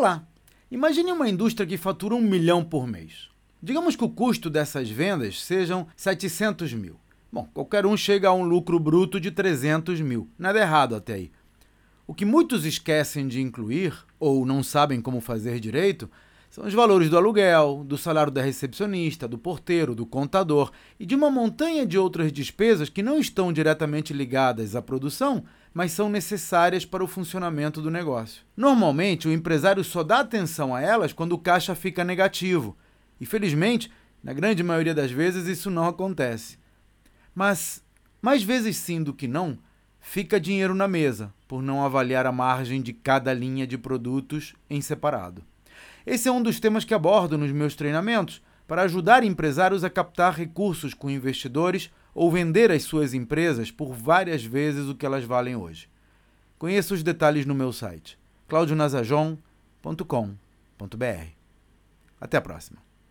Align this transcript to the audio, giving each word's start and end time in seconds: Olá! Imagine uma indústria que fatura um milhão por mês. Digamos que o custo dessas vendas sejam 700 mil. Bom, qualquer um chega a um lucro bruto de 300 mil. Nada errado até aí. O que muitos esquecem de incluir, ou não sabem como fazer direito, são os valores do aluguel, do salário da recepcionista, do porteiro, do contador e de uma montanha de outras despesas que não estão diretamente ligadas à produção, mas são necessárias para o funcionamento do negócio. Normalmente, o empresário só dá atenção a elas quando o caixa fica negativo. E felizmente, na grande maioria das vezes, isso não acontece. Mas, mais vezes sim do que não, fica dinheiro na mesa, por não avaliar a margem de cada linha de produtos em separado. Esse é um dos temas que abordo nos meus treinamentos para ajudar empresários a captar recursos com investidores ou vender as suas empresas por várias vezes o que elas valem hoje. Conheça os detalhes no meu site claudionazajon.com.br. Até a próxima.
Olá! 0.00 0.26
Imagine 0.70 1.12
uma 1.12 1.28
indústria 1.28 1.66
que 1.66 1.76
fatura 1.76 2.14
um 2.14 2.22
milhão 2.22 2.64
por 2.64 2.86
mês. 2.86 3.28
Digamos 3.62 3.94
que 3.94 4.02
o 4.02 4.08
custo 4.08 4.48
dessas 4.48 4.88
vendas 4.88 5.42
sejam 5.42 5.86
700 5.94 6.72
mil. 6.72 6.98
Bom, 7.30 7.46
qualquer 7.52 7.84
um 7.84 7.94
chega 7.98 8.28
a 8.28 8.32
um 8.32 8.42
lucro 8.42 8.80
bruto 8.80 9.20
de 9.20 9.30
300 9.30 10.00
mil. 10.00 10.26
Nada 10.38 10.58
errado 10.58 10.94
até 10.94 11.12
aí. 11.12 11.30
O 12.06 12.14
que 12.14 12.24
muitos 12.24 12.64
esquecem 12.64 13.28
de 13.28 13.42
incluir, 13.42 13.92
ou 14.18 14.46
não 14.46 14.62
sabem 14.62 15.02
como 15.02 15.20
fazer 15.20 15.60
direito, 15.60 16.10
são 16.50 16.66
os 16.66 16.74
valores 16.74 17.08
do 17.08 17.16
aluguel, 17.16 17.84
do 17.86 17.96
salário 17.96 18.32
da 18.32 18.42
recepcionista, 18.42 19.28
do 19.28 19.38
porteiro, 19.38 19.94
do 19.94 20.04
contador 20.04 20.72
e 20.98 21.06
de 21.06 21.14
uma 21.14 21.30
montanha 21.30 21.86
de 21.86 21.96
outras 21.96 22.32
despesas 22.32 22.88
que 22.88 23.04
não 23.04 23.20
estão 23.20 23.52
diretamente 23.52 24.12
ligadas 24.12 24.74
à 24.74 24.82
produção, 24.82 25.44
mas 25.72 25.92
são 25.92 26.10
necessárias 26.10 26.84
para 26.84 27.04
o 27.04 27.06
funcionamento 27.06 27.80
do 27.80 27.88
negócio. 27.88 28.42
Normalmente, 28.56 29.28
o 29.28 29.32
empresário 29.32 29.84
só 29.84 30.02
dá 30.02 30.18
atenção 30.18 30.74
a 30.74 30.80
elas 30.80 31.12
quando 31.12 31.34
o 31.34 31.38
caixa 31.38 31.76
fica 31.76 32.02
negativo. 32.02 32.76
E 33.20 33.24
felizmente, 33.24 33.88
na 34.20 34.32
grande 34.32 34.64
maioria 34.64 34.92
das 34.92 35.12
vezes, 35.12 35.46
isso 35.46 35.70
não 35.70 35.86
acontece. 35.86 36.58
Mas, 37.32 37.80
mais 38.20 38.42
vezes 38.42 38.76
sim 38.76 39.04
do 39.04 39.14
que 39.14 39.28
não, 39.28 39.56
fica 40.00 40.40
dinheiro 40.40 40.74
na 40.74 40.88
mesa, 40.88 41.32
por 41.46 41.62
não 41.62 41.84
avaliar 41.84 42.26
a 42.26 42.32
margem 42.32 42.82
de 42.82 42.92
cada 42.92 43.32
linha 43.32 43.68
de 43.68 43.78
produtos 43.78 44.52
em 44.68 44.80
separado. 44.80 45.44
Esse 46.06 46.28
é 46.28 46.32
um 46.32 46.42
dos 46.42 46.58
temas 46.58 46.84
que 46.84 46.94
abordo 46.94 47.38
nos 47.38 47.52
meus 47.52 47.74
treinamentos 47.74 48.42
para 48.66 48.82
ajudar 48.82 49.24
empresários 49.24 49.84
a 49.84 49.90
captar 49.90 50.34
recursos 50.34 50.94
com 50.94 51.10
investidores 51.10 51.90
ou 52.14 52.30
vender 52.30 52.70
as 52.70 52.82
suas 52.82 53.14
empresas 53.14 53.70
por 53.70 53.92
várias 53.92 54.44
vezes 54.44 54.88
o 54.88 54.94
que 54.94 55.06
elas 55.06 55.24
valem 55.24 55.56
hoje. 55.56 55.88
Conheça 56.58 56.94
os 56.94 57.02
detalhes 57.02 57.46
no 57.46 57.54
meu 57.54 57.72
site 57.72 58.18
claudionazajon.com.br. 58.48 61.40
Até 62.20 62.36
a 62.36 62.40
próxima. 62.40 62.89